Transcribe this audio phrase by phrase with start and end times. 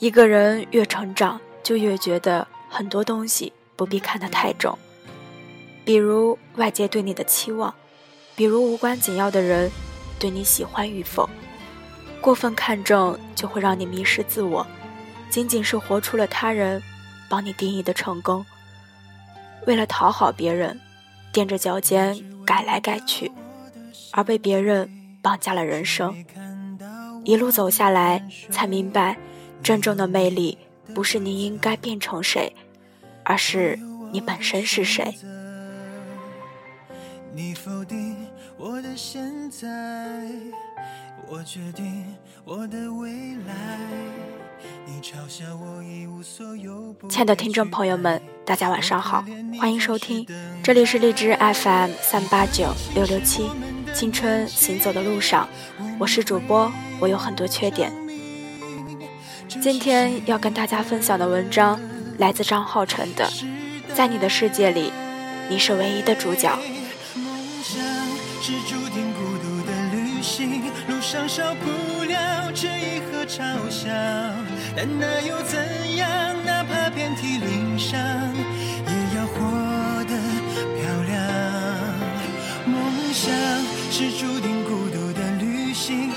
[0.00, 4.78] 一个人越成长，就越觉得很多东西不必看得太重，
[5.84, 7.74] 比如外界对你的期望，
[8.34, 9.70] 比如无关紧要的人
[10.18, 11.28] 对你喜欢与否。
[12.18, 14.66] 过分看重就会让你迷失自我，
[15.28, 16.82] 仅仅是活出了他人
[17.28, 18.44] 帮你定义的成功。
[19.66, 20.80] 为了讨好别人，
[21.30, 23.30] 踮着脚尖改来改去，
[24.12, 24.90] 而被别人
[25.20, 26.24] 绑架了人生。
[27.22, 29.18] 一路走下来，才明白，
[29.62, 30.58] 真正的魅力
[30.94, 32.54] 不是你应该变成谁，
[33.24, 33.78] 而是
[34.12, 35.14] 你本身是谁。
[37.32, 38.16] 你否定
[38.56, 39.66] 我的现在。
[41.28, 42.04] 我决定
[42.44, 43.12] 我的未
[43.46, 43.78] 来。
[44.84, 49.24] 你嘲笑我一无所有亲爱的听众朋友们，大家晚上好，
[49.60, 50.26] 欢迎收听，
[50.60, 53.48] 这里是荔枝 FM 三八九六六七，
[53.94, 55.48] 青春行走的路上，
[56.00, 57.92] 我是主播，我有很多缺点。
[59.58, 61.80] 今天要跟大家分享的文章
[62.18, 63.28] 来自张浩辰的，
[63.92, 64.92] 在你的世界里，
[65.48, 66.56] 你是唯一的主角。
[70.88, 73.88] 路上少不了质疑和嘲笑，
[74.76, 76.08] 但那又怎样？
[76.44, 79.40] 哪怕遍体鳞伤，也要活
[80.04, 80.14] 得
[80.76, 81.16] 漂亮。
[82.66, 82.74] 梦
[83.12, 83.32] 想
[83.90, 86.10] 是注定孤独的旅行，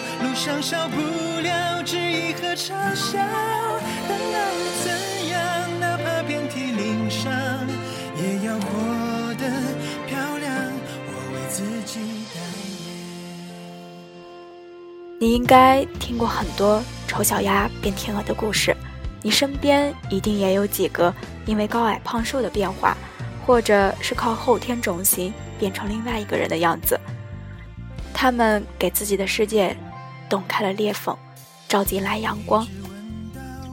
[0.44, 0.98] 路上少不
[1.40, 3.18] 了质疑和嘲笑，
[4.10, 5.80] 但那又怎样？
[5.80, 7.32] 哪怕遍体鳞伤，
[8.18, 9.50] 也要活得
[10.06, 10.54] 漂亮。
[11.08, 12.02] 我为自己。
[15.18, 18.76] 你应该听过很多丑小鸭变天鹅的故事，
[19.22, 21.14] 你身边一定也有几个
[21.46, 22.98] 因为高矮胖瘦的变化，
[23.46, 27.00] 或者是靠后天种型变成另外一个人的样子。
[28.14, 29.74] 他们给自己的世界
[30.34, 31.16] 洞开了裂缝，
[31.70, 32.68] 照进来阳光。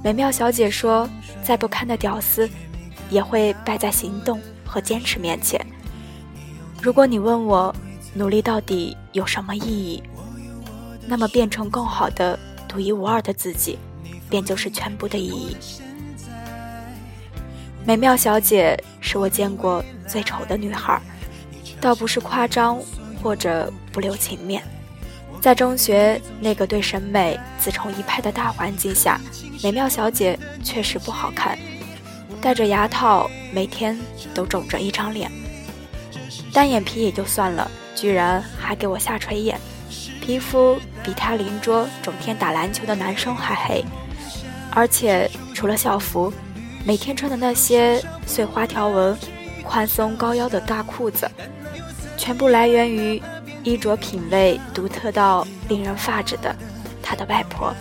[0.04, 1.08] 美妙小姐说
[1.42, 2.46] ：“再不堪的屌丝，
[3.08, 5.58] 也会败在行动和坚持面前。”
[6.82, 7.74] 如果你问我，
[8.12, 10.02] 努力到底有什么意义？
[11.06, 12.38] 那么，变成更好的、
[12.68, 13.78] 独一无二的自己，
[14.28, 15.56] 便就是全部的意义。
[17.86, 21.00] 美妙小姐是我见过最丑的女孩，
[21.80, 22.78] 倒不是夸张
[23.22, 24.62] 或者不留情面。
[25.40, 29.18] 在中学那个对审美自成一派的大环境下，
[29.62, 31.58] 美妙小姐确实不好看，
[32.42, 33.98] 戴着牙套，每天
[34.34, 35.30] 都肿着一张脸，
[36.52, 39.58] 单眼皮也就算了，居然还给我下垂眼。
[40.20, 43.82] 皮肤比他邻桌整天打篮球的男生还黑，
[44.70, 46.30] 而且除了校服，
[46.84, 49.16] 每天穿的那些碎花条纹、
[49.64, 51.28] 宽松高腰的大裤子，
[52.18, 53.20] 全部来源于
[53.64, 56.54] 衣着品味独特到令人发指的
[57.02, 57.74] 他的外婆。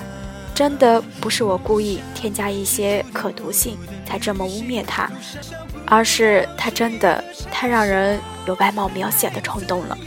[0.53, 5.09] 真的不是我故意添加一些可读性才这么污蔑他，
[5.85, 9.97] 而是他真的太让人有外貌描写的冲动了。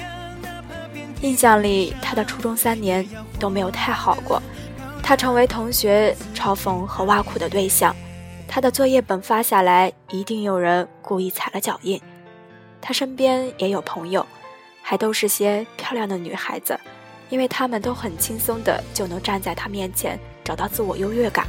[1.22, 4.42] 印象里，他的初中三年都没有太好过，
[5.02, 7.96] 他成为同学嘲讽和挖苦的对象。
[8.46, 11.98] 他的作业本发下来，一定有人故意踩了脚印。
[12.82, 14.26] 他身边也有朋友，
[14.82, 16.78] 还都是些漂亮的女孩子，
[17.30, 21.46] 因为她们都很轻松的就能站在他面前找到自我优越感。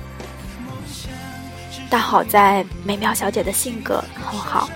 [1.89, 4.69] 但好在美妙小姐的性格很好，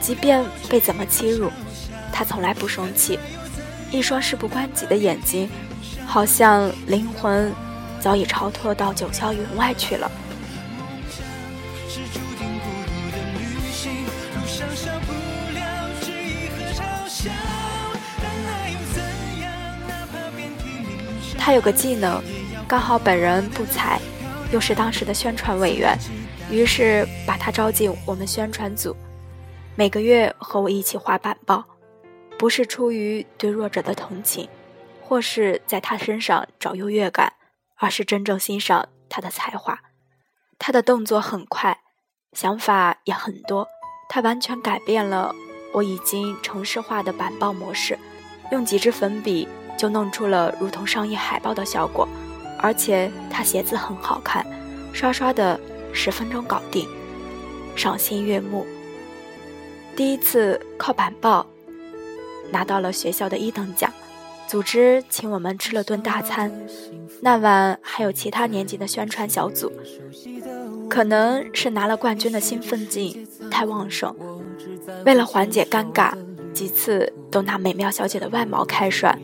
[0.00, 1.50] 即便被怎么欺辱，
[2.12, 3.18] 她从来不生气。
[3.90, 5.50] 一双事不关己的眼睛，
[6.06, 7.52] 好像灵魂
[7.98, 10.10] 早已超脱到九霄云外去了。
[21.40, 22.22] 他有个技能，
[22.68, 23.98] 刚好本人不才，
[24.52, 25.98] 又是当时的宣传委员，
[26.50, 28.94] 于是把他招进我们宣传组，
[29.74, 31.64] 每个月和我一起画板报。
[32.38, 34.48] 不是出于对弱者的同情，
[35.02, 37.34] 或是在他身上找优越感，
[37.76, 39.78] 而是真正欣赏他的才华。
[40.58, 41.80] 他的动作很快，
[42.32, 43.66] 想法也很多。
[44.08, 45.34] 他完全改变了
[45.74, 47.98] 我已经城市化的板报模式，
[48.52, 49.46] 用几支粉笔
[49.80, 52.06] 就弄出了如同商业海报的效果。
[52.58, 54.44] 而且他写字很好看，
[54.92, 55.58] 刷刷的
[55.90, 56.86] 十分钟搞定，
[57.74, 58.66] 赏心悦目。
[59.96, 61.46] 第一次靠板报。
[62.52, 63.92] 拿到了学校的一等奖，
[64.48, 66.50] 组织请我们吃了顿大餐。
[67.22, 69.70] 那晚还有其他年级的宣传小组，
[70.88, 74.12] 可能是拿了冠军的兴奋劲太旺盛，
[75.06, 76.12] 为了缓解尴尬，
[76.52, 79.16] 几次都拿美妙小姐的外貌开涮。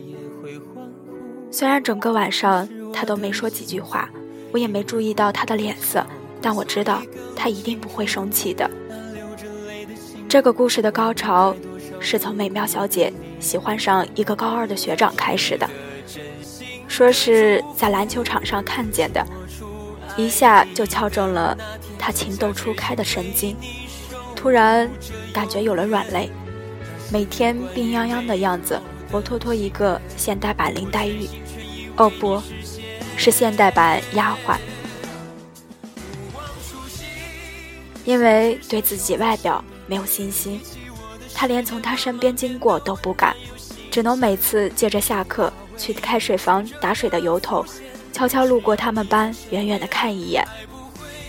[1.57, 4.07] 虽然整个晚上他都没说几句话，
[4.51, 6.05] 我也没注意到他的脸色，
[6.39, 7.01] 但我知道
[7.35, 8.69] 他一定不会生气的。
[10.29, 11.55] 这个故事的高潮
[11.99, 15.67] 是从美妙小姐喜欢上一个高二的学长开始的，
[16.87, 19.25] 说是在篮球场上看见的，
[20.15, 21.57] 一下就敲中了
[21.97, 23.57] 她情窦初开的神经，
[24.35, 24.87] 突然
[25.33, 26.29] 感觉有了软肋，
[27.11, 28.79] 每天病殃殃的样子，
[29.11, 31.27] 活脱脱一个现代版林黛玉，
[31.97, 32.41] 哦不，
[33.17, 34.57] 是现代版丫鬟，
[38.05, 39.63] 因为对自己外表。
[39.89, 40.59] 没有信心，
[41.33, 43.33] 他连从他身边经过都不敢，
[43.89, 47.65] 只能每次借着下课去开水房打水的由头，
[48.11, 50.45] 悄悄路过他们班，远远的看一眼。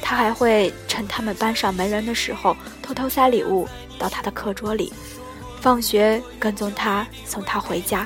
[0.03, 4.93] 他还会趁他们班上没人的时候，偷偷塞礼物到他的课桌里。
[5.61, 8.05] 放学跟踪他，送他回家，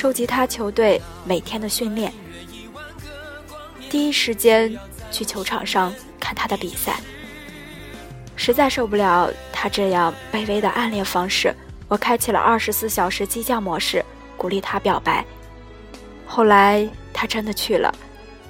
[0.00, 2.10] 收集他球队每天的训练，
[3.90, 4.74] 第一时间
[5.10, 6.98] 去球场上看他的比赛。
[8.34, 11.54] 实在受不了他这样卑微的暗恋方式，
[11.86, 14.02] 我开启了二十四小时激将模式，
[14.38, 15.22] 鼓励他表白。
[16.24, 17.94] 后来他真的去了，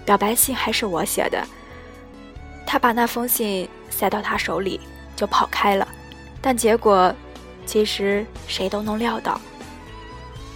[0.05, 1.44] 表白信还是我写的。
[2.64, 4.81] 他把那封信塞到他手里
[5.17, 5.88] 就跑开了，
[6.41, 7.12] 但结果
[7.67, 9.41] 其实谁都能料到。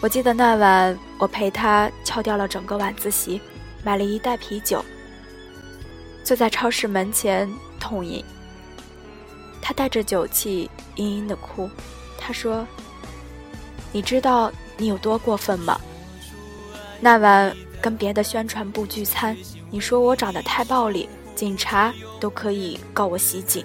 [0.04, 3.40] 我记得那晚我陪他翘掉了整个晚自习，
[3.82, 4.84] 买了一袋啤酒，
[6.22, 8.22] 坐在超市门前痛饮。
[9.62, 11.70] 他带着酒气，嘤嘤的哭。
[12.18, 12.66] 他说
[13.92, 15.80] ：“你知道你有多过分吗？
[17.00, 19.34] 那晚跟别的宣传部聚餐，
[19.70, 23.64] 你说我长得太暴力，警察都可以告我袭警。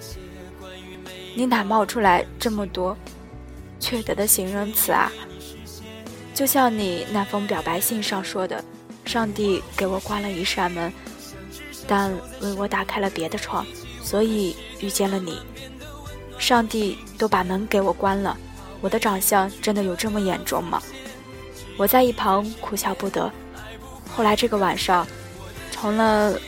[1.34, 2.96] 你哪冒出来这么多
[3.78, 5.12] 缺德的形容词啊？
[6.40, 8.64] 就像你那封表白信上说的，
[9.04, 10.90] 上帝给我关了一扇门，
[11.86, 12.10] 但
[12.40, 13.66] 为我打开了别的窗，
[14.02, 15.38] 所以遇见了你。”
[16.40, 18.34] 上帝都把门给我关了，
[18.80, 20.82] 我的长相真的有这么严重吗？
[21.76, 23.30] 我在一旁哭笑不得。
[24.16, 25.06] 后来这个晚上，
[25.70, 26.40] 成了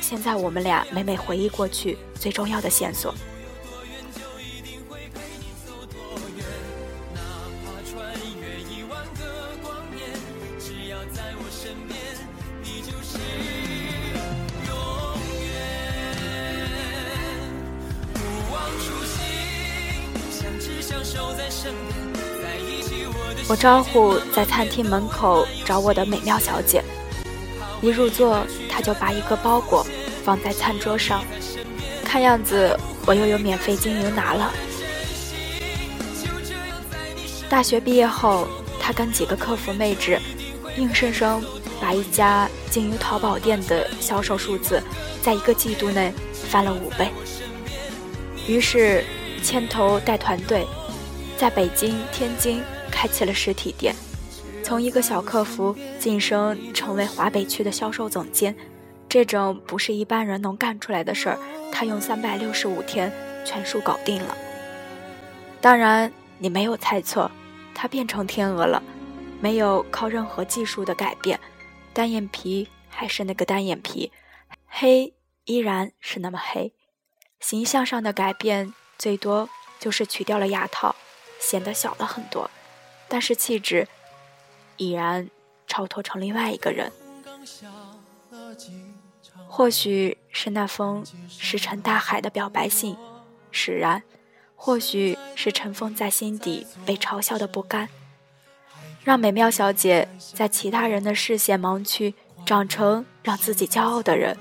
[0.00, 3.12] 现在我们俩每每回忆过去最重要的线索。
[23.48, 26.82] 我招呼在餐厅门口找我的美妙小姐，
[27.82, 29.84] 一入座，她就把一个包裹
[30.24, 31.24] 放在餐桌上，
[32.04, 34.52] 看样子我又有免费精油拿了。
[37.48, 38.46] 大学毕业后，
[38.80, 40.20] 她跟几个客服妹纸，
[40.76, 41.42] 硬生生
[41.80, 44.80] 把一家精油淘宝店的销售数字，
[45.20, 46.12] 在一个季度内
[46.48, 47.08] 翻了五倍。
[48.46, 49.04] 于是
[49.42, 50.64] 牵头带团队。
[51.36, 52.62] 在北京、天津
[53.00, 53.96] 开启了实体店，
[54.62, 58.54] 从一个小客服晋升成为华北区的销售总监，
[59.08, 61.38] 这种不是一般人能干出来的事儿，
[61.72, 63.10] 他用三百六十五天
[63.42, 64.36] 全数搞定了。
[65.62, 67.30] 当然，你没有猜错，
[67.74, 68.82] 他变成天鹅了，
[69.40, 71.40] 没有靠任何技术的改变，
[71.94, 74.12] 单眼皮还是那个单眼皮，
[74.66, 75.14] 黑
[75.46, 76.74] 依然是那么黑，
[77.40, 80.94] 形象上的改变最多就是取掉了牙套。
[81.40, 82.50] 显得小了很多，
[83.10, 83.86] 但是气质
[84.78, 85.28] 已然
[85.66, 86.90] 超脱成另外一个人。
[89.48, 92.96] 或许是那封石沉大海的表白信
[93.50, 94.02] 使然，
[94.54, 97.88] 或许是尘封在心底被嘲笑的不甘，
[99.02, 102.14] 让美妙小姐在其他人的视线盲区
[102.46, 104.36] 长成让自己骄傲的人。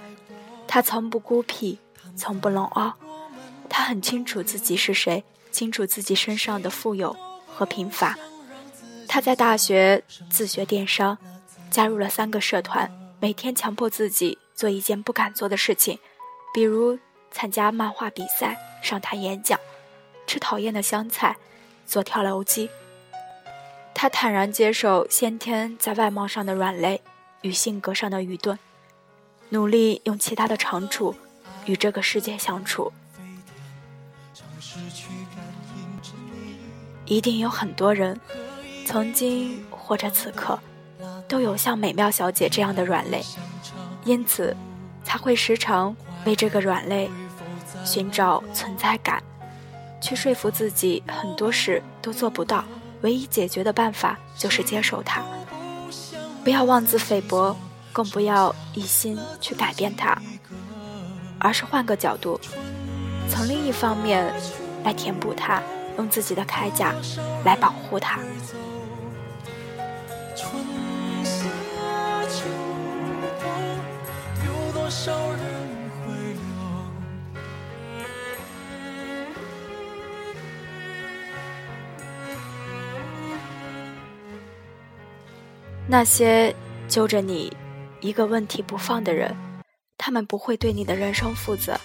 [0.67, 1.79] 她从不孤僻，
[2.15, 2.93] 从不冷傲，
[3.67, 5.23] 她很清楚自己是谁。
[5.51, 8.15] 清楚自己身上的富有和贫乏，
[9.11, 11.17] 他在大学自学电商，
[11.71, 12.89] 加入了三个社团，
[13.19, 15.97] 每天强迫自己做一件不敢做的事情，
[16.53, 16.99] 比如
[17.31, 19.59] 参加漫画比赛、上台演讲、
[20.27, 21.35] 吃讨厌的香菜、
[21.87, 22.69] 做跳楼机。
[23.95, 27.01] 他坦然接受先天在外貌上的软肋
[27.41, 28.59] 与性格上的愚钝，
[29.49, 31.15] 努力用其他的长处
[31.65, 32.93] 与这个世界相处。
[37.05, 38.21] 一定有很多人，
[38.91, 40.57] 曾经或者此刻，
[41.27, 43.23] 都有像美妙小姐这样的软肋，
[44.03, 44.57] 因此
[45.03, 47.07] 才会时常为这个软肋
[47.85, 49.21] 寻找存在感，
[50.01, 52.65] 去说服自己很多事都做不到，
[53.01, 55.21] 唯一解决的办法就是接受它，
[56.43, 57.55] 不要妄自菲薄，
[57.93, 60.19] 更不要一心去改变它。
[61.37, 62.41] 而是换个角度，
[63.29, 64.33] 从另一方面
[64.83, 65.61] 来填补它，
[65.99, 66.95] 用自己的铠甲
[67.45, 68.19] 来保护它。
[85.91, 86.55] 那些
[86.87, 87.51] 揪着你
[87.99, 89.35] 一个问题不放的人，
[89.97, 91.75] 他们不会对你的人生负责。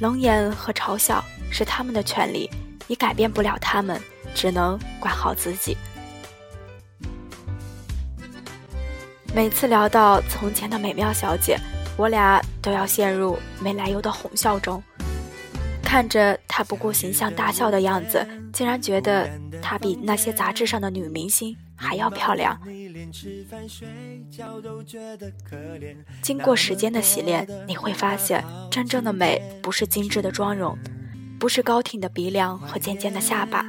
[0.00, 2.48] 冷眼和嘲笑是他们的权利，
[2.86, 4.00] 你改变不了他们，
[4.34, 5.76] 只能管好自己。
[9.34, 11.58] 每次聊到从前的美妙小姐，
[11.98, 14.82] 我俩都要陷入没来由的哄笑中。
[15.82, 19.28] 看着她不顾形象大笑的样子，竟然觉得
[19.60, 22.56] 她比那些杂志上的女明星还要漂亮。
[26.22, 30.78] 经过时间的洗练，你会发现，真正的美不是精致的妆容，
[31.40, 33.66] 不是高挺的鼻梁和尖尖的下巴，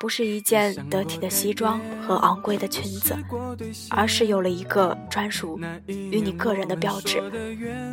[0.00, 3.14] 不是一件得体的西装和昂贵的裙子，
[3.90, 7.22] 而是有了一个专属于你个人的标志。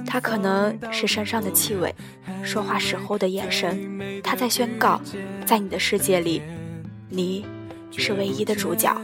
[0.07, 1.93] 它可能是身上的气味，
[2.41, 5.01] 说话时候的眼神，它在宣告，
[5.45, 6.41] 在你的世界里，
[7.09, 7.45] 你
[7.97, 8.95] 是唯一的主角。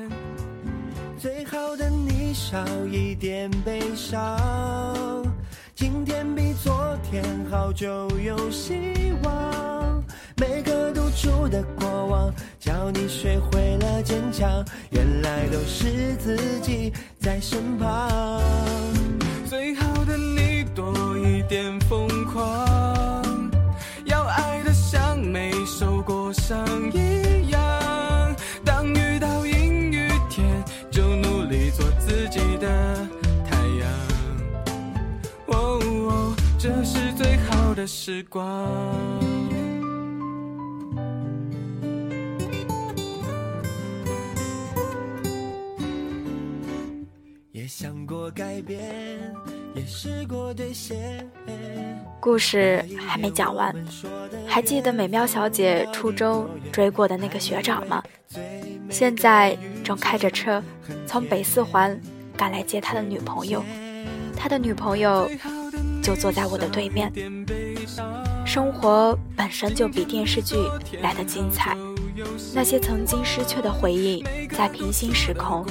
[1.19, 5.25] 最好的你少一点悲伤，
[5.73, 8.75] 今天比昨天好就有希
[9.23, 10.03] 望。
[10.35, 18.36] 每个独处的过往，教你学会了坚强，原来都是自己在身旁。
[37.87, 38.69] 时光。
[47.51, 48.79] 也想过改变，
[49.73, 51.27] 也试过兑现。
[52.19, 53.73] 故事还没讲完，
[54.45, 58.03] 还记得美妙小姐初中追过的那个学长吗？
[58.89, 60.61] 现在正开着车
[61.05, 61.99] 从北四环。
[62.37, 63.63] 赶来接他的女朋友，
[64.35, 65.27] 他的女朋友
[66.03, 67.11] 就坐在我的对面。
[68.45, 70.55] 生活本身就比电视剧
[71.01, 71.75] 来的精彩，
[72.53, 75.65] 那些曾经失去的回忆，在平行时空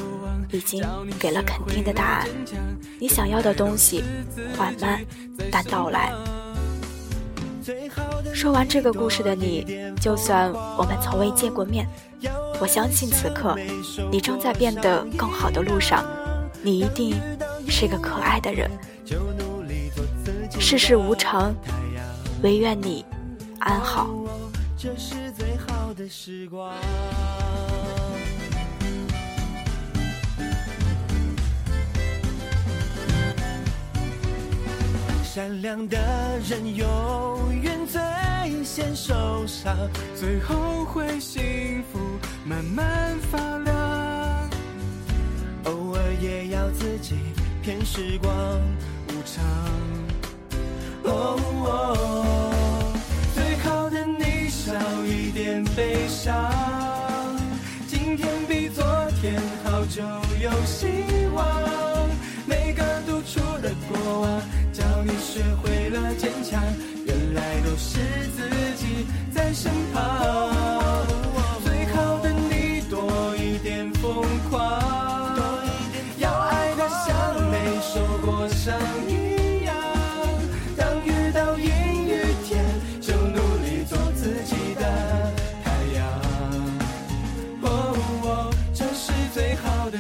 [0.51, 0.85] 已经
[1.19, 2.27] 给了肯定的答案。
[2.99, 4.03] 你想要的东西，
[4.57, 5.05] 缓慢
[5.51, 6.13] 但到来。
[8.33, 9.67] 说完这个故事的你，
[10.01, 11.87] 就算我们从未见过面，
[12.61, 13.57] 我相信此刻
[14.11, 16.05] 你正在变得更好的路上。
[16.63, 17.15] 你一定
[17.69, 18.71] 是个可爱的人。
[20.59, 21.55] 世事无常，
[22.43, 23.05] 唯愿你
[23.59, 24.09] 安好。
[24.79, 26.73] 这是最好的时光
[35.25, 35.99] 善良的
[36.49, 38.01] 人永远最
[38.65, 39.75] 先受伤，
[40.15, 41.99] 最后会幸福
[42.45, 44.51] 慢慢发亮。
[45.65, 47.17] 偶尔也要自己
[47.63, 48.33] 骗时光
[49.09, 49.76] 无常。
[55.77, 56.35] 悲伤。
[57.87, 58.83] 今天比昨
[59.21, 60.03] 天好，就
[60.43, 60.87] 有希
[61.35, 61.47] 望。
[62.47, 64.41] 每个独处的过往，
[64.73, 66.63] 教你学会了坚强。
[67.05, 67.99] 原来都是
[68.35, 70.57] 自己在身旁。
[71.63, 74.81] 最好的你多一点疯狂，
[76.17, 78.75] 要爱的像没受过伤。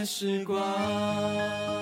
[0.06, 1.75] 时光。